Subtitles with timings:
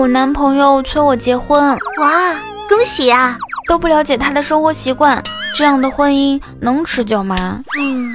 [0.00, 2.32] 我男朋友催我结婚，哇，
[2.70, 3.36] 恭喜呀！
[3.68, 5.22] 都不了解他的生活习惯，
[5.54, 7.36] 这样的婚姻能持久吗？
[7.78, 8.10] 嗯，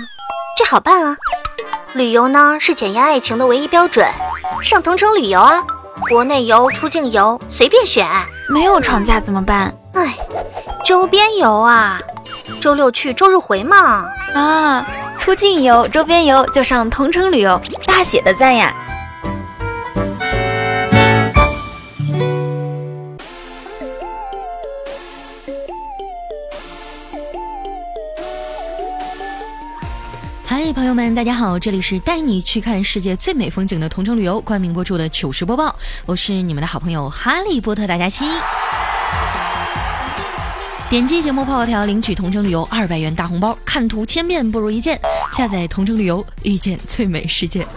[0.57, 1.15] 这好办啊。
[1.93, 4.03] 旅游呢是检验爱情的唯一标准，
[4.63, 5.63] 上同城旅游啊，
[6.09, 8.09] 国内游、出境游随便选。
[8.49, 9.71] 没有长假怎么办？
[9.93, 10.17] 哎，
[10.83, 12.01] 周边游啊，
[12.59, 14.07] 周六去，周日回嘛。
[14.33, 14.83] 啊，
[15.19, 18.73] 出境游、周边游就上同城旅游，大写的赞呀！
[30.95, 38.23] 们，大家好，这里是带你去看世界最美风景的同城旅游冠名播出的糗事播报，我是你们的好朋友哈利波特大家期。
[40.89, 44.97] 点击节目泡泡条领取同城旅游二百元大红包，看图千遍不如一见，
[45.33, 47.67] 下载同城旅游，遇见最美世界。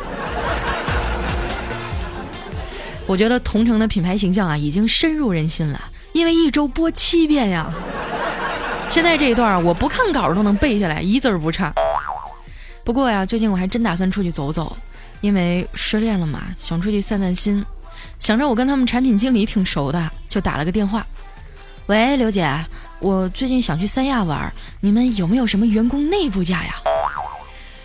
[3.05, 5.81] 我觉得同城的品牌形象啊，已经深入人心了，
[6.13, 7.69] 因为一周播七遍呀。
[8.89, 11.75] 现在这一段我不看稿都能背下来，一字儿不差。
[12.89, 14.75] 不过呀，最近我还真打算出去走走，
[15.21, 17.63] 因为失恋了嘛，想出去散散心。
[18.19, 21.07] 想着我跟他们产品经理挺熟的，就打了个电话。
[21.85, 22.49] 喂，刘姐，
[22.99, 24.51] 我最近想去三亚玩，
[24.81, 26.77] 你们有没有什么员工内部价呀？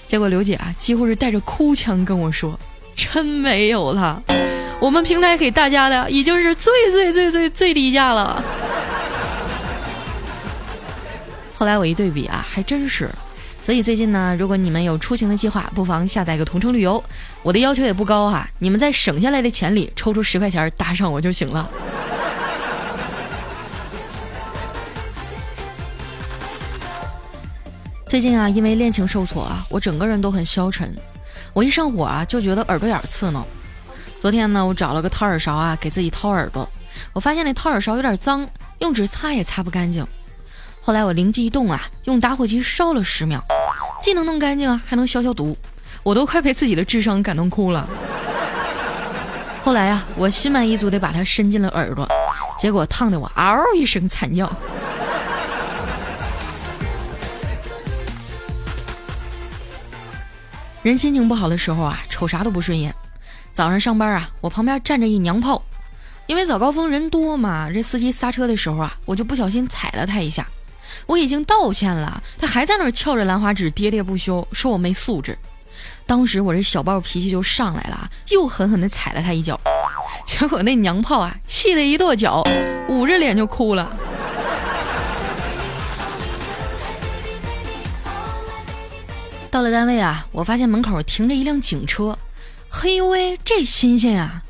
[0.08, 2.58] 结果刘姐啊，几乎是带着哭腔跟我说
[2.96, 4.24] ：“真没有了，
[4.80, 8.42] 我们平台给大家的已经是最最最最最低价了。
[11.54, 13.10] ”后来我一对比啊，还真是。
[13.64, 17.02] 所以最近呢，如果你们有出行的计划，不妨下载个同城旅游。
[17.42, 21.70] 我的要求也不高哈，你们在省下来的钱里抽出十块钱搭上我就行了。
[28.06, 30.94] 最近啊，因为恋情受挫啊，我整个人都很消沉。
[31.54, 33.48] 我一上火啊，就觉得耳朵眼刺挠。
[34.20, 36.68] 昨天呢，我找了个掏耳勺啊，给自己掏耳朵。
[37.14, 38.46] 我发现那掏耳勺有点脏，
[38.80, 40.06] 用纸擦也擦不干净。
[40.86, 43.42] 后来我灵机一动啊，用打火机烧了十秒，
[44.04, 45.58] 既能弄干净，还能消消毒，
[46.04, 47.88] 我都快被自己的智商感动哭了。
[49.64, 52.06] 后来啊，我心满意足地把它伸进了耳朵，
[52.60, 54.54] 结果烫得我嗷一声惨叫。
[60.82, 62.94] 人心情不好的时候啊，瞅啥都不顺眼。
[63.54, 65.64] 早上上班啊，我旁边站着一娘炮，
[66.28, 70.46] 因为早高峰人多嘛，这司机刹车的时候啊，我就不小心踩了他一下。
[71.06, 75.38] 我已经道歉了，他还在那儿翘着兰花指喋喋不休，说我没素质。
[76.06, 79.60] 当时我这小暴脾气就上来了，又狠狠地踩了他一脚。
[80.26, 82.44] 结果那娘炮啊，气得一跺脚，
[82.90, 83.92] 捂着脸就哭了。
[89.50, 92.18] 到了单位啊，我发现门口停着一辆警车，
[92.70, 94.42] 嘿呦喂，这新鲜呀！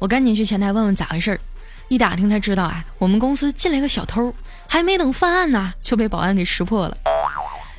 [0.00, 1.40] 我赶紧去前台问问咋回事儿。
[1.88, 4.34] 一打听才知道啊，我们公司进来个小偷。
[4.68, 6.96] 还没等犯案呢，就被保安给识破了。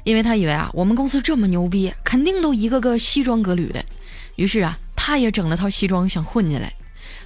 [0.03, 3.83] 因为他以为啊，我们公司这么牛逼，肯定都一个个西装革履的。
[4.35, 6.73] 于是啊，他也整了套西装想混进来。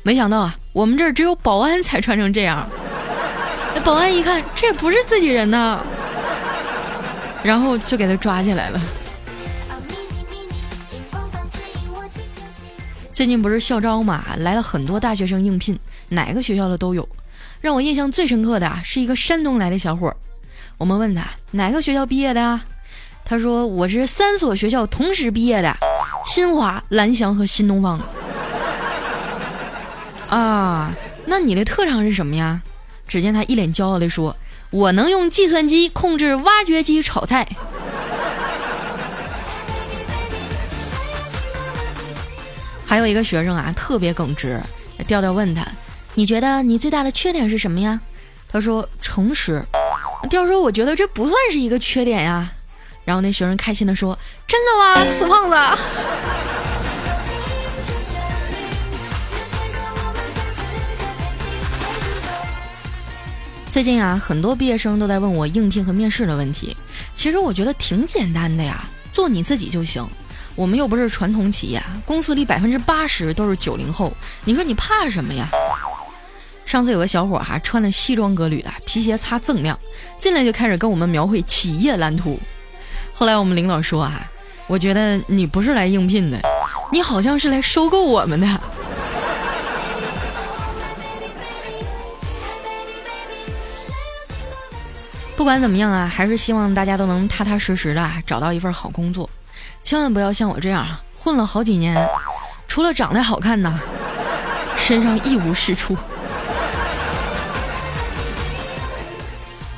[0.03, 2.67] 没想到啊，我们这儿只有保安才穿成这样。
[3.73, 5.79] 那保安一看，这也不是自己人呐，
[7.41, 8.81] 然后就给他抓起来了。
[13.13, 15.79] 最近不是校招嘛，来了很多大学生应聘，
[16.09, 17.07] 哪个学校的都有。
[17.63, 20.17] 让我印象最深刻的，是一个山东来的小伙儿。
[20.77, 22.65] 我们问他哪个学校毕业的啊？
[23.23, 25.73] 他说我是三所学校同时毕业的，
[26.25, 28.01] 新华、蓝翔和新东方。
[30.27, 30.93] 啊，
[31.25, 32.61] 那你的特长是什么呀？
[33.07, 34.35] 只见他一脸骄傲地说
[34.69, 37.47] ：“我能用计算机控制挖掘机炒菜。”
[42.85, 44.59] 还有一个学生啊，特别耿直。
[45.07, 45.65] 调调问他。
[46.15, 47.99] 你觉得你最大的缺点是什么呀？
[48.47, 49.63] 他说诚实。
[50.29, 52.51] 调说我觉得这不算是一个缺点呀。
[53.03, 55.55] 然后那学生开心的说：“真的吗，死胖子？”
[63.71, 66.77] 最近啊，很多毕业生都在问我应聘和面试的问题。
[67.15, 70.07] 其实我觉得挺简单的呀，做你自己就行。
[70.55, 74.13] 我们又不是传统企业，公司里百分之八十都是九零后，
[74.45, 75.49] 你说你怕什么呀？
[76.65, 79.79] 上次有个小伙哈，穿的西装革履的，皮鞋擦锃亮，
[80.17, 82.39] 进来就开始跟我们描绘企业蓝图。
[83.13, 84.25] 后来我们领导说啊，
[84.67, 86.39] 我觉得你不是来应聘的，
[86.91, 88.47] 你好像是来收购我们的。
[95.37, 99.29] 不管怎么样啊，还是希望大家都能踏踏实实的找到一份好工作，
[99.83, 100.87] 千万不要像我这样
[101.19, 102.09] 混了好几年，
[102.67, 103.79] 除了长得好看呐，
[104.75, 105.95] 身上一无是处。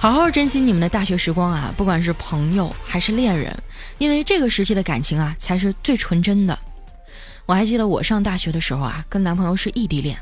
[0.06, 3.52] 好好珍惜你们的大学时光啊，不管是朋友还是恋人，
[3.98, 6.56] 因为这个时期的感情啊才是最纯真的。
[7.48, 10.16] 我还记得我上大学的时候啊，跟男朋友是异地恋，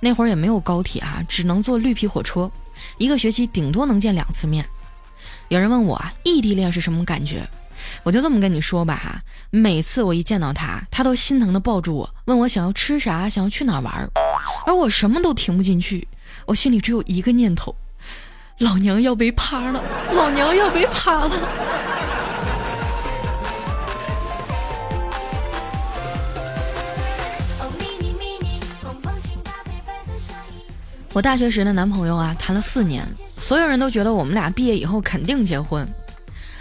[0.00, 2.50] 那会儿也没有高铁啊，只能坐绿皮火车，
[2.98, 4.62] 一个学期顶多能见两次面。
[5.48, 7.48] 有人问我啊，异地恋是什么感觉？
[8.02, 9.18] 我就这么跟你说吧哈，
[9.48, 14.06] 每次我一见到他，他都心疼的抱住我，问我想要吃啥，想要去哪玩，
[14.66, 16.06] 而我什么都听不进去，
[16.44, 17.74] 我心里只有一个念头：
[18.62, 19.82] 老娘要被趴了，
[20.12, 21.30] 老娘要被趴了。
[31.12, 33.04] 我大学时的男朋友啊，谈了四年，
[33.36, 35.84] 所有人都觉得我们俩毕业以后肯定结婚。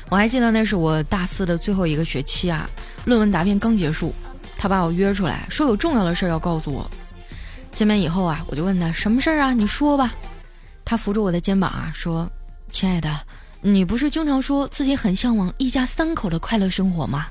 [0.10, 2.68] 我还记得那是我大四的最后一个学期啊，
[3.06, 4.12] 论文答辩刚结束，
[4.58, 6.90] 他把我约出来，说有重要的事要告诉我。
[7.72, 9.54] 见面以后啊，我就问他什么事儿啊？
[9.54, 10.12] 你说吧。
[10.84, 12.30] 他扶着我的肩膀啊，说
[12.72, 13.10] ：“亲爱的，
[13.62, 17.28] 你不是经常说自己很向往一家三口的快乐生活吗？”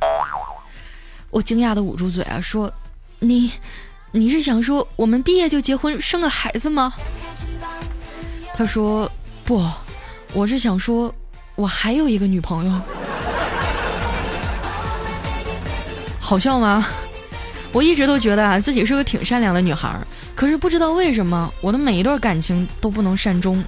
[1.30, 2.72] 我惊讶的捂住嘴啊，说
[3.20, 3.52] ：“你。”
[4.12, 6.92] 你是想说我们毕业就结婚生个孩子吗？
[8.52, 9.08] 他说
[9.44, 9.64] 不，
[10.32, 11.14] 我是想说，
[11.54, 12.80] 我还有一个女朋友。
[16.18, 16.84] 好笑吗？
[17.72, 19.96] 我一直都觉得啊自己是个挺善良的女孩，
[20.34, 23.62] 可是不知道为什么我的每一段感情都不能善终。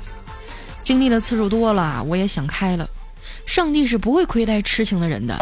[0.82, 2.88] 经历的次数多了，我也想开了，
[3.46, 5.38] 上帝是不会亏待痴情的人的，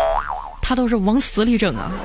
[0.61, 1.91] 他都是往死里整啊。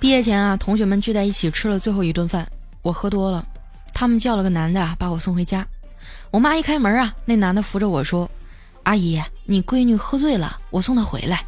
[0.00, 2.48] 毕业前啊，同学们聚在一起吃了最后一顿饭，
[2.80, 3.44] 我喝多了，
[3.92, 5.66] 他们叫了个男的把我送回家。
[6.30, 8.30] 我妈一开门啊，那男的扶着我说
[8.84, 11.44] ：“阿姨，你闺女喝醉了，我送她回来。”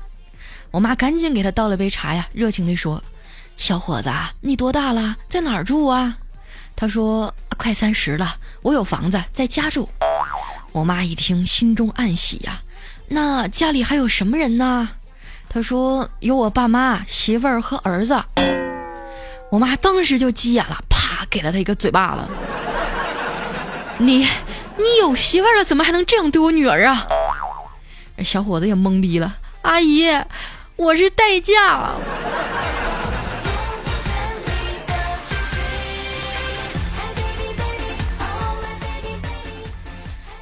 [0.71, 3.03] 我妈赶紧给她倒了杯茶呀，热情地说
[3.57, 4.11] ：“小伙子，
[4.41, 6.19] 你多大了，在哪儿住啊？”
[6.75, 9.89] 他说：“快三十了，我有房子在家住。”
[10.73, 12.61] 我妈一听，心中暗喜呀，
[13.07, 14.89] 那家里还有什么人呢？
[15.49, 18.21] 他说：“有我爸妈、媳妇儿和儿子。”
[19.53, 22.23] 我妈当时就急眼了，啪给了他一个嘴巴子。
[23.99, 24.29] 你
[24.77, 27.07] 你有媳妇儿了，怎么还能这样对我女儿啊？
[28.23, 29.39] 小伙子也懵逼了。
[29.63, 30.07] 阿姨，
[30.77, 31.95] 我是代驾。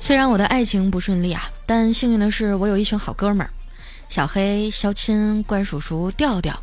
[0.00, 3.50] 虽然我的爱情不顺利啊，但幸运的是，我有一群好哥们儿。
[4.08, 6.60] 小黑、肖亲、怪叔叔、调调，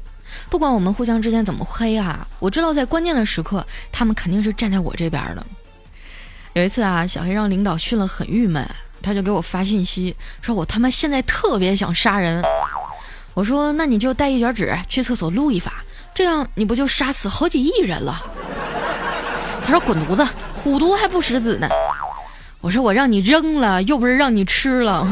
[0.50, 5.46] 不管我们互相之间怎么黑啊，我知道在关键的时刻，他们肯定是站在我这边的。
[6.54, 8.70] 有一次啊，小黑让领导训了很郁闷，
[9.02, 12.44] 他就给我发信息，说我他妈现在特别想杀人。
[13.34, 15.72] 我说那你就带一卷纸去厕所录一发，
[16.14, 18.22] 这样你不就杀死好几亿人了？
[19.64, 21.68] 他说滚犊子，虎毒还不食子呢。
[22.60, 25.08] 我说我让你扔了，又不是让你吃了。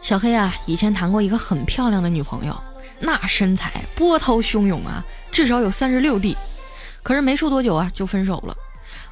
[0.00, 2.56] 小黑啊，以前谈过一个很漂亮的女朋友，
[3.00, 6.36] 那身材波涛汹涌啊，至少有三十六 D。
[7.02, 8.56] 可是没处多久啊，就分手了。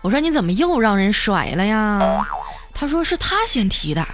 [0.02, 2.26] 我说你怎么又让人甩了呀？
[2.72, 4.06] 他说是他先提的。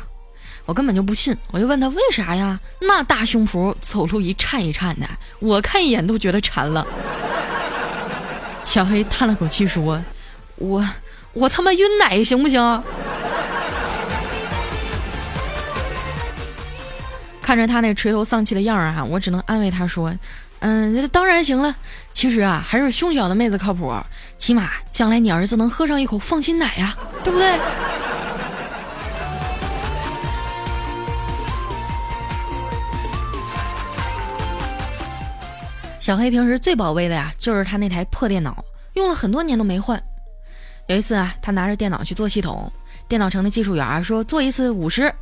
[0.65, 2.59] 我根本就不信，我就问他为啥呀？
[2.81, 5.07] 那大胸脯走路一颤一颤的，
[5.39, 6.85] 我看一眼都觉得馋了。
[8.65, 10.03] 小黑叹了口气说
[10.57, 10.85] ：“我
[11.35, 12.83] 我他妈晕奶行不行？”
[17.41, 20.13] 看着他那垂头丧气的样儿啊，我只能安慰他说
[20.61, 21.75] ：“嗯，当然行了。
[22.13, 23.95] 其实啊，还是胸小的妹子靠谱，
[24.39, 27.59] 起码将来你儿子能喝上一口放心奶呀，对不对？”
[36.01, 40.01] 小黑平时最宝贝的呀，就是他那台破电脑，用了很多年都没换。
[40.87, 42.73] 有一次啊，他拿着电脑去做系统，
[43.09, 45.13] 电脑城的技术员说做一次五十。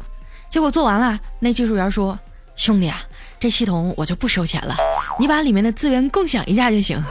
[0.51, 2.19] 结果做完了，那技术员说
[2.55, 3.01] ：“兄弟啊，
[3.41, 4.77] 这系统我就不收钱了，
[5.19, 7.03] 你把里面的资源共享一下就行。”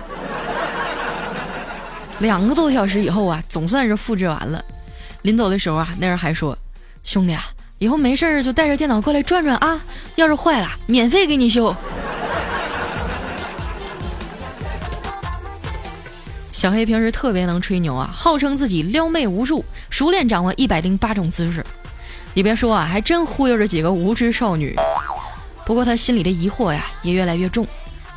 [2.19, 4.63] 两个多小时以后啊，总算是复制完了。
[5.23, 6.57] 临走的时候啊，那人还说
[7.03, 7.43] ：“兄弟啊，
[7.79, 9.81] 以后没事儿就带着电脑过来转转啊，
[10.15, 11.75] 要是坏了，免费给你修。”
[16.51, 21.65] 小黑平时特别能吹牛啊，号称自己撩妹无数，熟练掌握一百零八种姿势。
[22.33, 24.73] 你别说啊，还真忽悠着几个无知少女。
[25.65, 27.67] 不过他心里的疑惑呀也越来越重，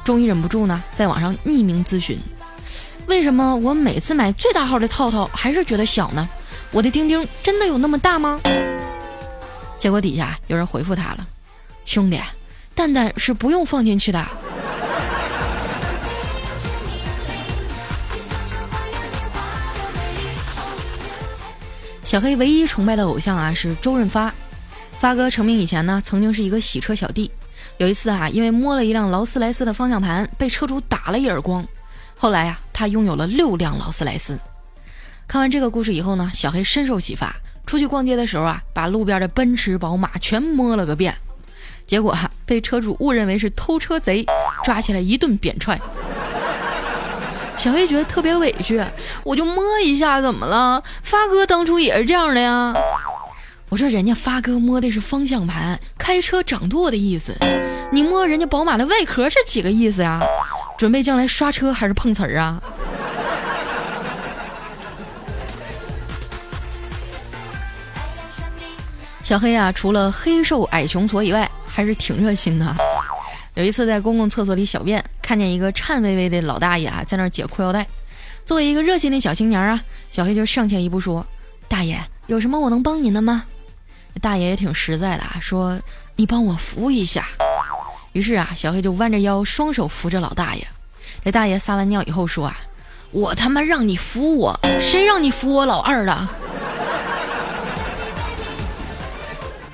[0.06, 2.16] 终于忍不住呢，在网上匿名咨询：
[3.08, 6.28] 为什么我每次买最大号的套套还是觉得小呢？
[6.70, 8.40] 我的丁丁真的有那么大吗？
[9.80, 11.26] 结果底下有人回复他了：
[11.84, 12.20] 兄弟，
[12.72, 14.24] 蛋蛋是不用放进去的。
[22.04, 24.32] 小黑唯一崇拜的偶像啊是周润发，
[25.00, 27.28] 发哥成名以前呢，曾经是一个洗车小弟。
[27.78, 31.66] 有一次啊，因为摸了一辆劳斯莱斯的方向盘，被车主打了一耳光。
[32.16, 34.38] 后来呀，他拥有了六辆劳斯莱斯。
[35.28, 41.14] 看完这个故事以后呢，小黑深受启发，出去逛街的时候啊，把路边的奔驰、宝马全摸了个遍。
[41.86, 44.24] 结果哈，被车主误认为是偷车贼，
[44.64, 45.78] 抓起来一顿扁踹。
[47.58, 48.82] 小黑觉得特别委屈，
[49.22, 50.82] 我就摸一下，怎么了？
[51.02, 52.74] 发哥当初也是这样的呀。
[53.68, 57.34] 我说人家发哥摸的是方向盘，开车掌舵的意思，
[57.90, 60.20] 你摸人家宝马的外壳是几个意思呀？
[60.78, 62.62] 准备将来刷车还是碰瓷儿啊？
[69.24, 72.76] 小黑啊，除了黑瘦矮穷矬以外，还是挺热心的。
[73.54, 77.84] 有一次在公共厕所里小便，看见一个颤巍巍的老大爷啊，在那儿解裤腰带。
[78.44, 79.82] 作为一个热心的小青年啊，
[80.12, 81.26] 小黑就上前一步说
[81.66, 83.42] ：“大爷，有什么我能帮您的吗？”
[84.20, 85.78] 大爷也挺实在的啊，说
[86.16, 87.26] ：“你帮我扶一下。”
[88.12, 90.66] 于是啊，小黑就弯着腰，双手扶着老大爷。
[91.24, 92.56] 这大爷撒完尿以后说：“啊，
[93.10, 96.28] 我他妈让你扶我，谁让你扶我老二的？”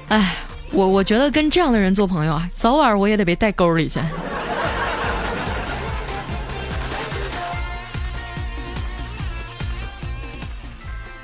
[0.09, 0.37] 哎。
[0.75, 4.01] 我我觉得跟这样的人做朋友啊，早晚我也得被带沟里去。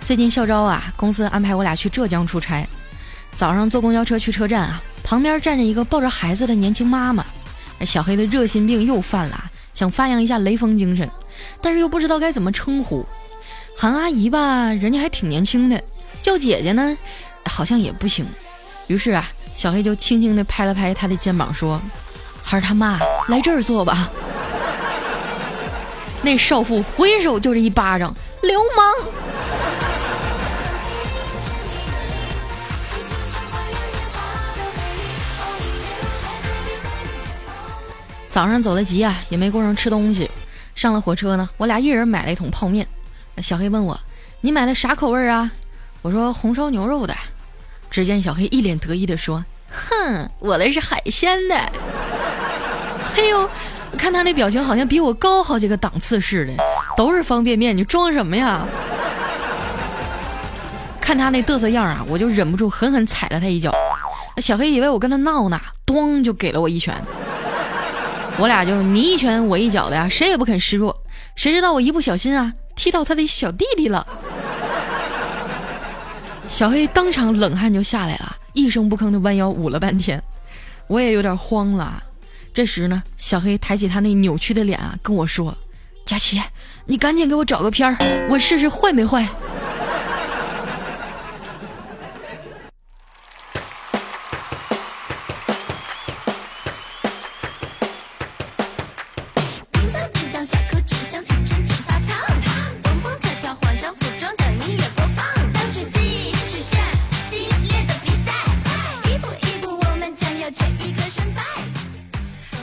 [0.05, 2.69] 最近校招啊，公司安排我俩去浙江出差。
[3.33, 7.25] 早上坐公交车去车站啊，旁边站着一个抱着孩子的年轻妈妈。
[7.87, 9.45] 小黑的热心病又犯了，
[9.75, 11.09] 想发扬一下雷锋精神，
[11.61, 13.07] 但是又不知道该怎么称呼。
[13.77, 15.79] 喊阿姨吧，人家还挺年轻的；
[16.21, 16.97] 叫姐姐呢，
[17.47, 18.27] 好像也不行。
[18.87, 19.29] 于是啊。
[19.55, 21.83] 小黑就轻轻地拍了拍他的肩膀，说
[22.45, 24.09] ：“孩儿他妈，来这儿坐吧。
[26.23, 29.11] ”那少妇回手就是一巴掌，流氓！
[38.39, 40.31] 早上走得急啊，也没顾上吃东西。
[40.77, 42.87] 上了火车呢，我俩一人买了一桶泡面。
[43.39, 43.99] 小黑问我
[44.43, 45.51] ：“你买的啥口味啊？”
[46.03, 47.13] 我说：“红烧牛肉的。”
[47.91, 51.73] 只见小黑一脸得意地说：“哼，我的是海鲜的。
[53.13, 53.51] ”嘿呦，
[53.99, 56.53] 看他那表情，好像比我高好几个档次似的。
[56.97, 58.65] 都是方便面，你装什么呀？
[61.01, 63.75] 看他那嘚瑟样啊，我就忍不住狠狠踩了他一脚。
[64.41, 66.95] 小黑以为我跟他闹呢，咚就给了我一拳。
[68.39, 70.97] 我俩就你一拳我一脚的呀，谁也不肯示弱。
[71.35, 74.07] 谁知道我一不小心啊，踢到他的小弟弟了。
[76.49, 80.23] 小黑当场冷汗就下来了，一声不吭的弯腰捂了半天，
[80.87, 82.03] 我也有点慌了。
[82.55, 85.57] 这时呢，小黑抬起他那扭曲的脸啊，跟我说
[86.07, 86.41] ：“佳琪，
[86.87, 89.27] 你赶紧给我找个片儿，我试试坏没坏。”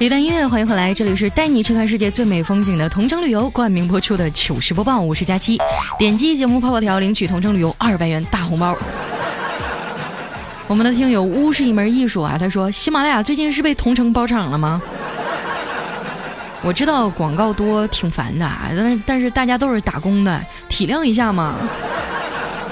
[0.05, 5.57] 一段音乐，欢迎回来，这里是带你去看世界最美风景的同城旅游冠名播出的糗事播报，我是佳期。
[5.97, 8.77] 点击节目泡泡条领取同城旅游二百元大红包。
[10.67, 14.79] 我们的听友巫是一门艺术啊，他说喜马拉雅最近是被同城包场了吗？
[16.62, 18.47] 我知道广告多挺烦的，
[18.77, 21.55] 但是但是大家都是打工的，体谅一下嘛，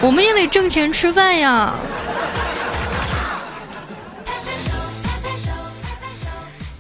[0.01, 1.73] 我们也得挣钱吃饭呀。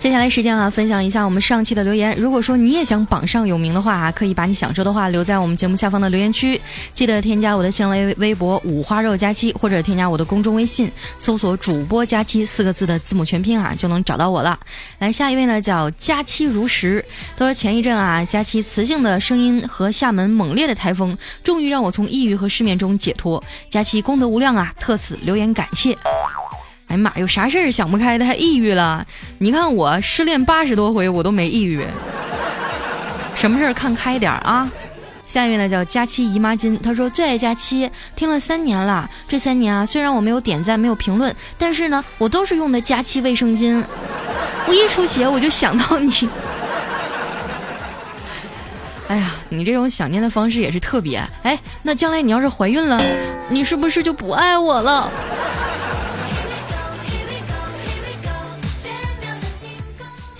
[0.03, 2.13] 接下来时间啊，分享一下我们上期的留言。
[2.19, 6.59] 如果说你也想榜上有名的话啊，可以把你想说的话留在我们节目下方的留言区。
[6.93, 14.59] 记得添加我的新浪微博“五花肉佳期”，或者添加我的公众微信，搜索“主播佳期”四个字的字母全拼啊，就能找到我了。
[14.99, 17.01] 来，下一位呢叫佳期如实，
[17.37, 23.41] 他说前一阵啊，佳期磁性的声音和厦门猛烈的台风，终于让我从抑郁和失眠中解脱。
[23.69, 25.97] 佳期功德无量啊，特此留言感谢。
[26.93, 29.03] 哎妈，有啥事儿想不开的还抑郁了？
[29.39, 31.83] 你看我失恋八十多回，我都没抑郁。
[33.33, 34.69] 什么事儿看开点啊！
[35.25, 39.09] 下一位呢叫佳期姨妈巾，她说最爱佳期，听了三年了。
[39.27, 43.83] 这三年啊，虽然我没有点赞，没有评论，但是呢，我都是用的佳期卫生巾。
[44.67, 46.29] 我一出血我就想到你。
[49.07, 51.27] 哎呀，你这种想念的方式也是特别。
[51.41, 53.03] 哎，那将来你要是怀孕了，
[53.49, 55.11] 你是不是就不爱我了？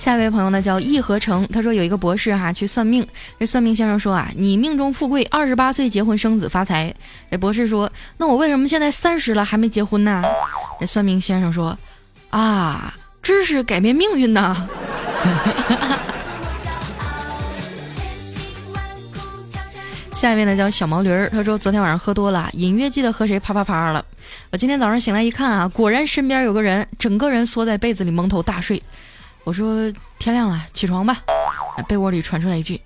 [0.04, 3.08] 下一位朋友呢叫易合成，他说有一个博士哈去算命，
[3.40, 6.94] 这算命先生说啊，你命中富贵，二十八岁结婚生子发财。
[7.32, 10.22] 这博士说，那我为什么现在三十了还没结婚呢？
[10.78, 11.78] 这算命先生说，
[12.32, 14.68] 啊，知识改变命运呐。
[20.16, 24.04] 下一位呢叫小毛驴儿，他说昨天晚上喝多了，隐约记得和谁啪啪啪了。
[24.52, 28.84] 我今天早上醒来一看啊，果然身边有个人，整个人缩在被子里蒙头大睡。
[29.44, 31.18] 我说天亮了，起床吧。
[31.88, 32.80] 被窝里传出来一句：“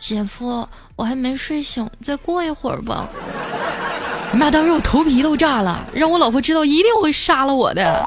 [0.00, 3.08] 姐夫，我还没睡醒，再过一会儿吧。”
[4.32, 8.04] 妈，当时我头皮都炸了，让我老婆知道一定会杀了我的，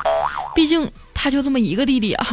[0.56, 2.28] 毕竟他就这么一个弟弟啊。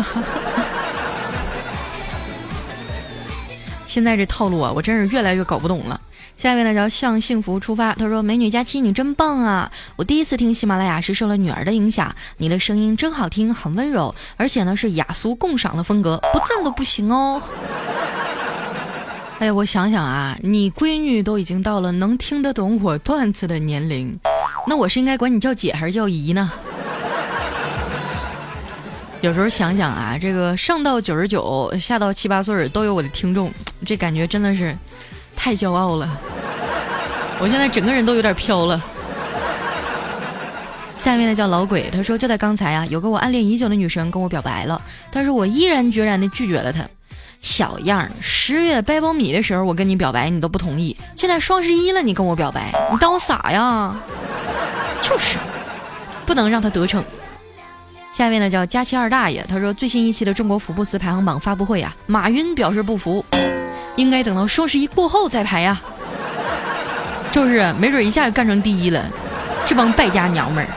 [3.91, 6.01] 现在这套路啊，我真是越来越搞不懂了。
[6.37, 9.69] 下面呢叫向幸福出发，他说：“美女佳期，你真棒啊！
[9.97, 17.43] 我第一次听喜马拉雅是受了女儿的影响，你的声音真好听，很温柔，而且呢是雅俗共赏的风格，不赞都不行哦。
[19.41, 24.17] ”哎呀，我想想啊，你闺女都已经到了能听得懂我段子的年龄，
[24.69, 26.53] 那我是应该管你叫姐还是叫姨呢？
[29.21, 33.53] 有时候想想啊，这个上到九十九，下到七八岁都有我的听众，
[33.85, 34.77] 这感觉真的是。
[35.43, 36.07] 太骄傲了，
[37.39, 38.79] 我现在整个人都有点飘了。
[40.99, 44.79] 下面呢叫老鬼，他说就在刚才啊，有个我暗恋已久的女生跟我表白了，
[45.11, 46.87] 但是我毅然决然的拒绝了她。
[47.41, 53.97] 小样儿，十月掰苞米的时候我跟你表白你都不同意，现在双十一了你跟我表白，你当我傻呀？
[55.01, 55.39] 就是，
[56.27, 57.03] 不能让他得逞。
[58.13, 63.25] 下面呢叫佳期二大爷，他说最新一期的中国福布斯排行榜发布会啊，马云表示不服。
[63.97, 65.81] 应该等到双十一过后再排呀，
[67.31, 69.11] 就是没准一下就干成第一了，
[69.67, 70.71] 这帮败家娘们儿。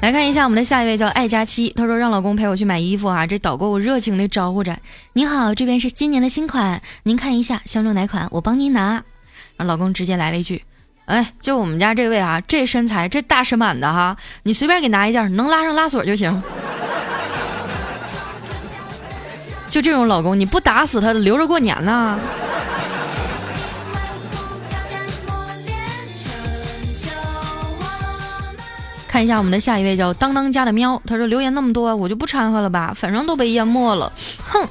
[0.00, 4.78] 来看一下我们的下一位叫爱佳期，他说让老公陪我去买衣服啊，这导购热情的招呼着
[5.14, 9.02] ：“您好，这边是今年的新款，您看一下相中哪款，我帮您拿。”
[9.56, 10.62] 然后老公直接来了一句
[11.08, 16.30] ：“哎，就我们家这位啊，这身材这大身板的哈，你随便给拿一件，能拉上拉锁就行。
[19.70, 22.20] ”就这种老公，你不打死他，留着过年呢。
[29.06, 34.12] 看一下我们的下一位叫当当家的喵，他说留言那么多，我就不掺和了吧，反正都被淹没了。
[34.44, 34.68] 哼，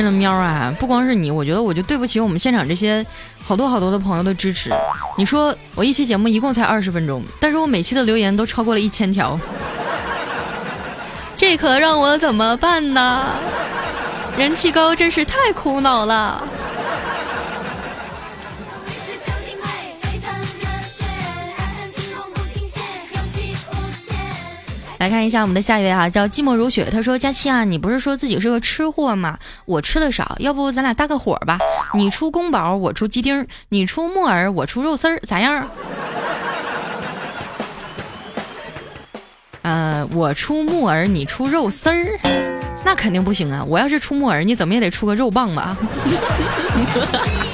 [0.00, 3.04] 真的喵啊，不光是你，我觉得我就对不起我们现场这些
[3.44, 4.70] 好多好多的朋友的支持。
[5.18, 9.38] 你说我一期节目一共才二十分钟，但是我每期的留言都超过了一千条。
[11.36, 13.26] 这可让我怎么办呢？
[14.38, 16.42] 人气高真是太苦恼了。
[25.00, 26.86] 来看一下我们的下一位哈，叫寂寞如雪。
[26.92, 29.38] 他说：“佳期啊，你不是说自己是个吃货吗？
[29.64, 31.58] 我吃的少，要不咱俩搭个伙吧？
[31.94, 35.66] 你出宫保，我出鸡丁；你出木耳，我出肉丝儿，咋样？”
[39.62, 42.20] 呃，我出木耳，你出肉丝儿，
[42.84, 43.64] 那肯定不行啊！
[43.66, 45.74] 我要是出木耳，你怎么也得出个肉棒吧？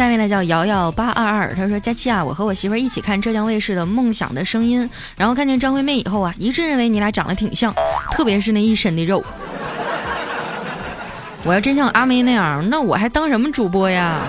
[0.00, 4.82] 下面呢叫瑶瑶八二二，他说：佳期啊，我和我媳妇一起看浙江卫视的《梦想的声音》，
[5.14, 7.70] 然后看见张惠妹以后啊，一致认为你俩长得挺像，
[8.10, 9.22] 特别是那一身的肉。
[11.44, 14.22] 我要真像阿妹那样，那我还当什么主播呀？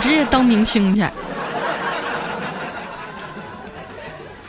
[0.00, 1.04] 直接当明星去。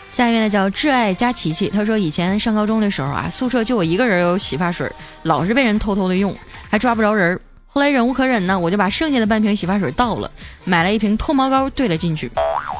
[0.10, 6.36] 下一位呢叫挚爱佳琪琪，他说以前上高中的时候啊，宿舍就我一个人有洗发水，老是被人偷偷的用，
[6.72, 7.42] 还抓不着人儿。
[7.78, 10.32] 后来忍无可忍呢，我就把剩下的半瓶洗发水倒了，
[10.64, 12.32] 买了一瓶脱毛膏兑了进去。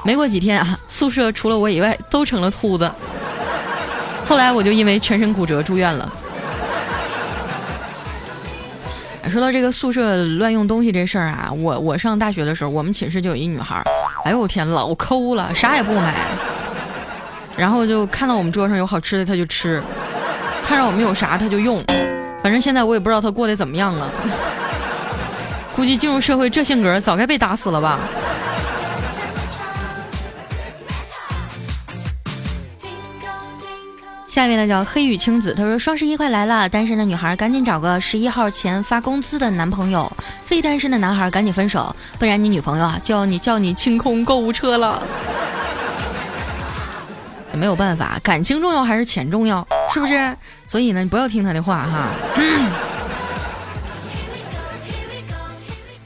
[0.06, 2.90] 没过几天啊，宿舍除了我以外都成了秃子。
[4.26, 6.10] 后来我就因为全身骨折住院了。
[9.30, 13.84] 说到这个宿舍乱用东西这事儿啊，我我上大学的时候，我们寝室就有一女孩，
[14.24, 16.16] 哎呦我天，老抠了，啥也不买，
[17.58, 19.82] 然后就看到我们桌上有好吃的，她就吃；
[20.64, 21.84] 看着我们有啥，她就用。
[22.42, 24.10] 反正现在我也不知道她过得怎么样了，
[25.76, 28.00] 估计进入社会这性格，早该被打死了吧。
[34.28, 40.12] 下面呢叫黑羽青子，他说双十一快来了，单身的女孩赶紧找个十一号前发工资的男朋友，
[40.44, 45.02] 非单身的男孩赶紧分手，不然你女朋友啊就要你叫你清空购物车了。
[47.54, 50.36] 也没有办法，感情重要还是钱重要，是不是？
[50.68, 52.10] 所以呢，你不要听他的话哈。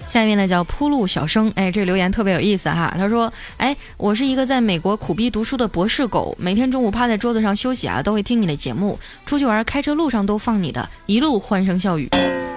[0.09, 2.91] 下面呢叫铺路小生，哎，这个留言特别有意思哈。
[2.97, 12.09] 他说，哎，我是一个在美国苦逼读书的博士狗，每天中午趴在桌子上休息啊，都会听你的节目，出去玩开车路上都放你的，一路欢声笑语。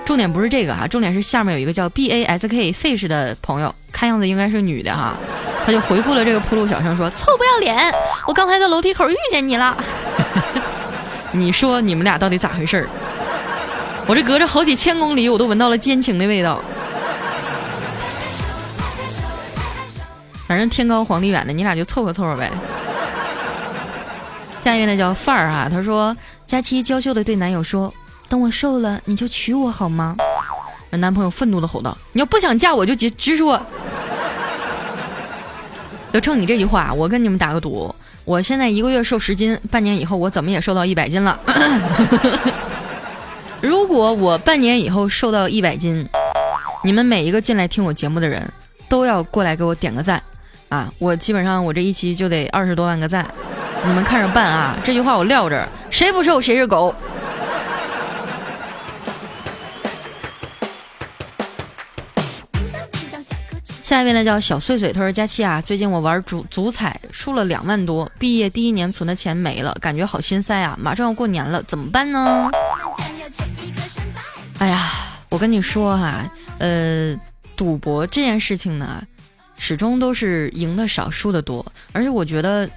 [0.07, 5.15] 重点不是这个哈，重点是下面有一个叫 B A S K fish 的朋友，看样子应该是女的哈，
[5.67, 7.77] 他就回复了这个铺路小生说，臭不要脸，
[8.27, 9.77] 我刚才在楼梯口遇见你了，
[11.33, 12.89] 你说你们俩到底咋回事儿？
[14.07, 16.59] 我这隔着好几千公里，我都闻到了奸情的味道。
[20.53, 22.53] 反正天高皇帝远的，你俩就凑合凑合呗。
[24.63, 26.15] 下一位呢叫范儿哈，他说
[26.47, 27.91] 佳期娇羞的对男友说
[28.29, 30.15] ：“等我瘦了，你就娶我好吗？”
[30.93, 33.59] 男朋友愤怒的吼道：“你要不想嫁我就直直说。”
[36.13, 37.95] 就冲你这句话，我跟你们打个赌，
[38.27, 41.41] 我现在一个月瘦十斤，半年以后我怎么也瘦到一百斤了。
[43.63, 46.07] 如果我半年以后瘦到一百斤，
[46.85, 48.53] 你们每一个进来听我节目的人
[48.87, 50.23] 都要过来给我点个赞。
[50.73, 53.27] 啊，我基本上我这一期就得二十多万个赞，
[53.87, 54.75] 你们看着办啊！
[54.83, 56.95] 这句话我撂这，谁不瘦谁是狗。
[63.83, 70.75] 下一位呢叫小碎碎，他说佳期啊，最近我玩足足彩输了两万多，毕业第一年存的钱没了，感觉好心塞啊！
[70.81, 72.51] 马上要过年了，怎么办呢？
[74.57, 74.91] 哎呀，
[75.29, 76.25] 我跟你说哈，
[76.57, 77.15] 呃，
[77.55, 79.03] 赌博这件事情呢。
[79.63, 81.65] 始终都是赢的少，输的多。
[81.93, 82.69] 而且我觉得，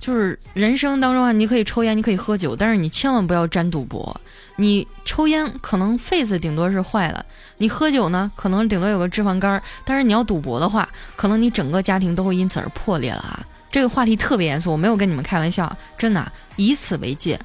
[0.00, 4.20] 就是人生当中啊，你可以抽烟，你可以喝酒，但是你千万不要沾赌博。
[4.56, 7.24] 你抽烟可能肺子顶多是坏了，
[7.58, 9.62] 你喝酒呢，可能顶多有个脂肪肝。
[9.84, 13.46] 但是你要赌博的话，可能你整个家庭都会因此而破裂了啊！
[13.70, 17.38] 这个话题特别严肃，我没有跟你们开玩笑，真的，以此为戒，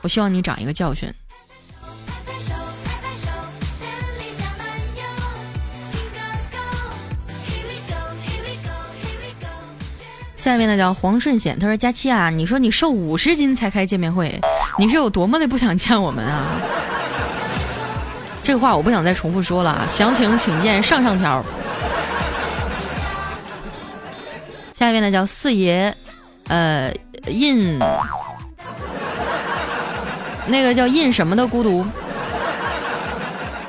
[0.00, 1.08] 我希望你长一个教训。
[10.40, 14.40] 下面呢叫黄顺显，他说：“佳期啊，你说你瘦五十斤才开见面会，
[14.78, 16.58] 你是有多么的不想见我们啊？”
[18.42, 21.44] 这话我不想再重复说了啊，详情请见上上条。
[24.72, 25.94] 下一位呢叫四爷，
[26.48, 26.90] 呃，
[27.26, 27.78] 印，
[30.46, 31.86] 那个叫印什么的孤独，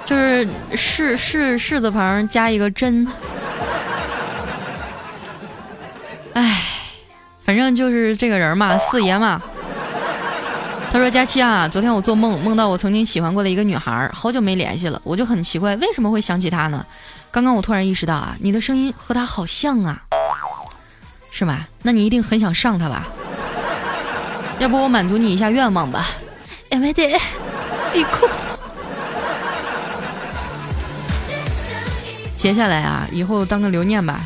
[0.06, 3.06] 就是士士士字旁加一个真。
[7.52, 9.42] 反正就是这个人嘛，四爷嘛。
[10.90, 16.86] 他说：“佳期啊，昨天我做梦，梦到我曾经喜欢过的一个女孩，好久没联系了，我就很奇怪，为什么会想起她呢？
[17.30, 20.02] 刚刚我突然意识到啊，你的声音和她好像啊，
[21.30, 21.68] 是吗？
[21.84, 23.06] 那你一定很想上她吧？
[24.60, 26.08] 要不我满足你一下愿望吧？
[26.70, 27.20] 哎没得，
[27.94, 28.30] 一哭。
[32.38, 34.22] 接下来啊，以后当个留念吧。”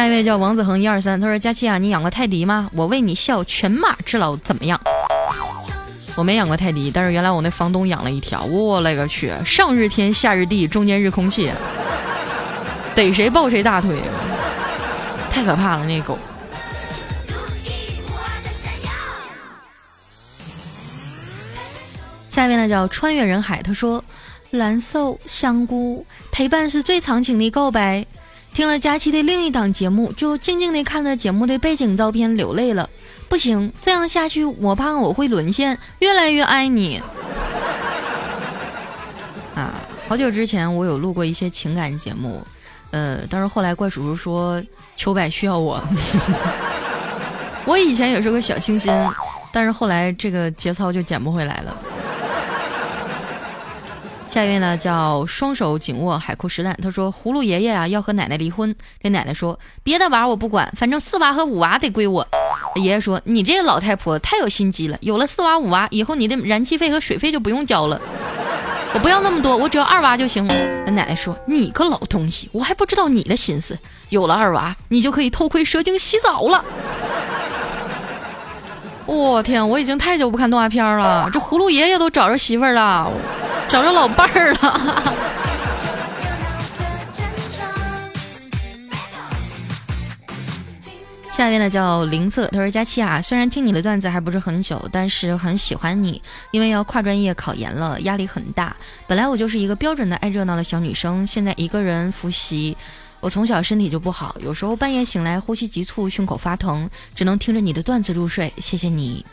[0.00, 2.70] 下一位叫王子恒一二三，他说：“佳琪啊，你养过泰迪吗？
[2.72, 4.80] 我为你效犬马之劳，怎么样？”
[6.16, 11.52] 我没养过泰迪，但是原来我那房东养了一条，我勒个去，上日天下日地，中间日空气，
[12.94, 14.00] 逮谁抱谁大腿，
[15.30, 16.18] 太可怕了那狗。
[22.30, 24.02] 下面呢叫穿越人海，他说
[24.48, 28.06] ：“蓝瘦香菇陪伴是最长情的告白。”
[28.52, 32.88] 听了佳期的另一档节目，就静静地看着节目的背景照片流泪了。
[33.28, 35.78] 不行，这样下去我怕我会沦陷。
[36.00, 37.00] 越来越爱你。
[39.54, 42.44] 啊，好久之前我有录过一些情感节目，
[42.90, 44.62] 呃，但是后来怪叔叔说
[44.96, 45.82] 秋柏需要我。
[47.66, 48.92] 我以前也是个小清新，
[49.52, 51.76] 但是后来这个节操就捡不回来了。
[54.30, 56.78] 下一位呢，叫双手紧握海枯石烂。
[56.80, 62.24] 他说：“葫芦爷爷啊，要和奶奶离婚。”这奶奶说：“别的娃我不管，反正四娃和五娃得归我。”
[62.76, 68.00] 爷爷说：“你这个老太婆太有心机了，有了四娃五娃，以后你的燃气费和水费就不用交了。
[68.94, 70.54] 我不要那么多，我只要二娃就行了。”
[70.92, 73.76] 奶奶说：“你个老东西，我还不知道你的心思。
[74.10, 76.64] 有了二娃，你就可以偷窥蛇精洗澡了。”
[79.12, 83.10] 我天，我已经太久不看动画片了，这葫芦爷爷都找着媳妇儿了。
[83.68, 85.02] 找着老伴儿了。
[91.28, 98.76] 下面呢叫林策，他说：“佳期啊，虽然听你的段子还不是很久，但是很喜欢你，因为要跨专业考研了，压力很大。
[99.08, 102.76] 本来我就是一个标准的爱热闹的小女生，现在一个人复习。
[103.20, 108.52] 我从小身体就不好，有时候半夜醒来呼吸急促，胸口发疼，只能听着你的段子入睡。
[108.58, 109.24] 谢谢你。”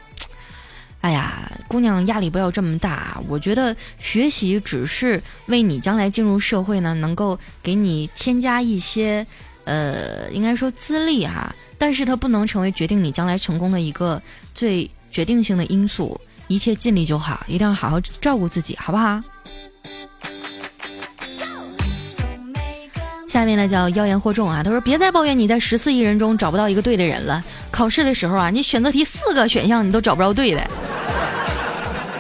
[1.00, 3.22] 哎呀，姑娘压力不要这么大。
[3.28, 9.26] 我觉得学习只是为你将来进入社会呢，能够给你添加一些，
[9.64, 11.56] 呃，应该说资历哈。
[11.78, 14.22] 但是它不能成为决定你将来成功的一个
[14.56, 16.20] 最决定性的因素。
[16.48, 19.22] 一切尽力就好，一定要好好照顾自己，好不好？
[23.38, 27.44] 下面呢叫妖言惑众啊，他说别再抱怨你在十四亿人中找不到一个对的人了。
[27.70, 30.68] 考试的时候啊，你选择题四个选项你都找不着对的。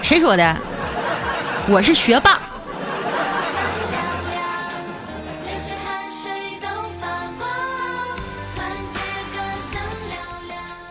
[0.03, 0.55] 谁说的？
[1.67, 2.39] 我是学霸。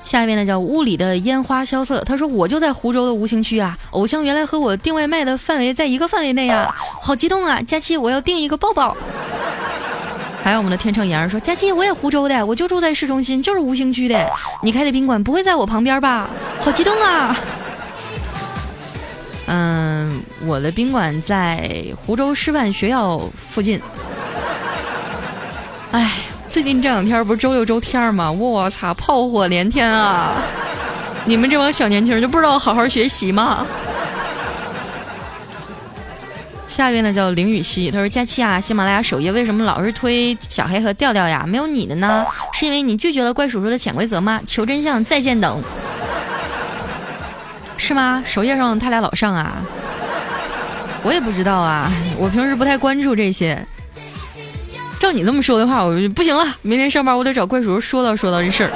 [0.03, 7.61] 下面呢叫屋里的烟花萧瑟，他说我就在湖州的吴兴区啊，偶像原来和我订外卖的范围在一个范围内啊，好激动啊！
[7.62, 8.97] 佳期，我要订一个抱抱。
[10.47, 14.31] 还有我们的天成言儿说：“佳期，我也湖州的，我就住在市中心，就是吴兴区的。
[14.63, 16.31] 你开的宾馆不会在我旁边吧？
[16.61, 17.37] 好激动啊！”
[19.47, 23.83] 嗯，我的宾馆在湖州师范学校附近。
[25.91, 26.13] 哎，
[26.49, 28.31] 最近这两天不是周六周天吗？
[28.31, 30.35] 我操，炮火连天啊！
[31.25, 33.67] 你们这帮小年轻就不知道好好学习吗？
[36.77, 41.43] 下一位呢叫林雨熙，他说：“佳期啊，喜马拉雅首页为什么老是推小黑和调调呀？
[41.49, 42.23] 没有你的呢？
[42.53, 44.39] 是因为你拒绝了怪叔叔的潜规则吗？
[44.47, 45.62] 求真相，再见等，
[47.79, 48.23] 是吗？
[48.27, 49.62] 首页上他俩老上啊？
[51.03, 53.59] 我也不知道啊，我平时不太关注这些。
[55.01, 58.71] 照你这么说的话，我就不行了，明天上班我得找怪叔叔说道说道这事儿。”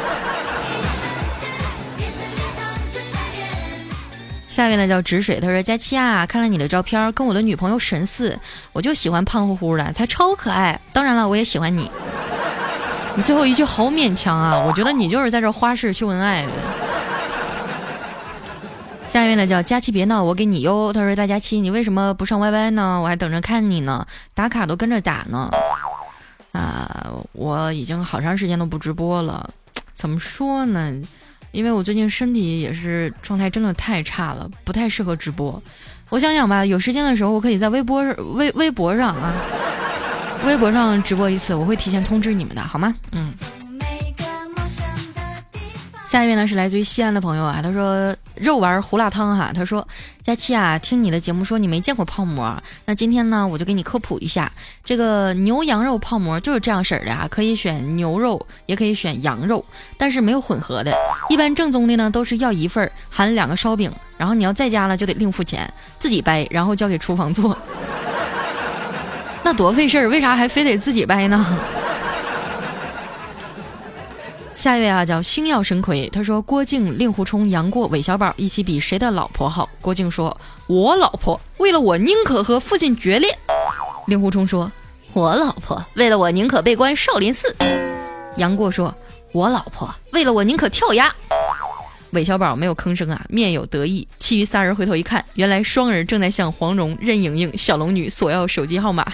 [4.61, 8.39] 下面呢叫止水，他说：“佳期啊，看了你的照片，跟我的女朋友神似，
[8.75, 10.79] 我就喜欢胖乎乎的，她超可爱。
[10.93, 11.91] 当然了，我也喜欢你。
[13.17, 16.45] 你最后一句好勉强啊，我觉得你就是在这花式秀恩爱。
[19.09, 20.93] ”下面呢叫佳期别闹，我给你哟。
[20.93, 23.01] 他说：“大佳期，你为什么不上 YY 呢？
[23.03, 25.51] 我还等着看你呢，打卡都跟着打呢。
[26.53, 29.49] 啊，我已经好长时间都不直播了，
[29.95, 30.93] 怎么说呢？”
[31.53, 35.63] 因为我最近身体也是状态真的太差了，不太适合直播。
[36.09, 38.03] 我想想吧，有时间的时候我可以在微博
[38.35, 39.33] 微微博上啊，
[40.45, 42.95] 微博上直播一次，我会提前通知你们的，好吗？
[43.13, 43.33] 嗯。
[46.07, 49.87] 下一位呢是来自于西安的朋友啊，他说肉丸胡辣汤哈，他说
[50.23, 54.51] 佳期啊，听你的节目说你没见过泡馍，那今天呢我就给你科普一下，
[54.83, 59.63] 这个牛羊肉泡馍就是这样式儿的啊，可以选牛肉，也可以选羊肉，
[59.99, 60.91] 但是没有混合的，
[61.29, 67.57] 一般正宗的呢都是要一份含两个烧饼，然后你要在家呢就得另付钱，自己掰，然后交给厨房做，
[69.45, 71.59] 那多费事儿，为啥还非得自己掰呢？
[74.61, 76.07] 下一位啊，叫星耀神魁。
[76.13, 83.35] 他说：“郭靖、令狐冲、杨过、韦小宝一起比谁的老婆好？”郭靖说：“我老婆为了我宁可和父亲决裂。”
[84.07, 84.71] 令狐冲说
[85.15, 87.57] ：“我老婆为了我宁可被关少林寺。”
[88.37, 88.95] 杨过说
[89.33, 91.11] ：“我老婆为了我宁可跳崖。”
[92.13, 94.07] 韦小宝没有吭声啊，面有得意。
[94.19, 99.11] 其余仨人回头一看，原来双人正在向黄蓉、任盈盈、小龙女索要手机号码。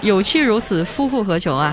[0.00, 1.72] 有妻如此，夫复何求啊？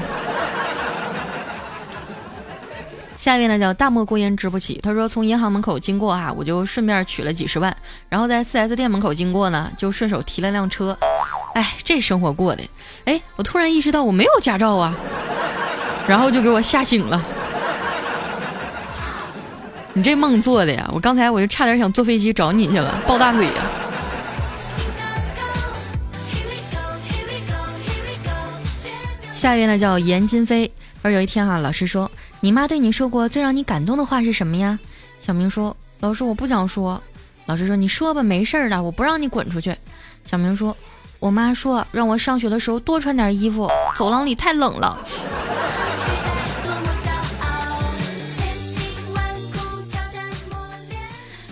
[3.27, 7.75] 下一位呢叫大漠孤烟直不起，他说从银行门口经过哈，我就顺便取了几十万，
[8.07, 10.97] 然后在 4S 店门口经过呢，就顺手提了辆车，
[11.53, 12.63] 哎，这生活过的，
[13.03, 14.95] 哎，我突然意识到我没有驾照啊，
[16.07, 17.21] 然后就给我吓醒了。
[19.91, 23.65] 你这梦做的呀，我刚才我就差点想坐飞机找你去了，抱大腿呀。
[29.33, 32.09] 下一位呢叫严金飞，而有一天哈，老师说。
[32.39, 34.79] 你妈对你说过最让你感动的话是什么呀？
[35.19, 37.01] 小明说：“老师，我不想说。”
[37.47, 39.75] 老师说：“你说吧，没事儿的，我不让你滚出去。”
[40.23, 40.75] 小明说
[41.19, 44.97] ：“我妈说让我上学的时候多穿点衣服，走廊里太冷了。”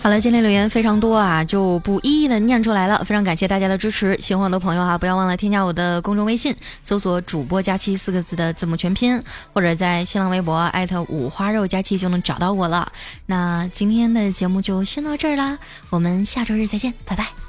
[0.06, 3.04] 好了，今天留言非常多啊，就不一一的念出来了。
[3.04, 9.20] 非常感谢大家的支持，喜欢我的朋友啊，不要忘了添加我的公众微信，搜索“主播佳期”四个字的字母全拼，
[9.52, 12.88] 或者在新浪微博艾特五花肉佳期就能找到我了。
[13.26, 15.58] 那今天的节目就先到这儿啦，
[15.90, 17.45] 我们下周日再见，拜拜。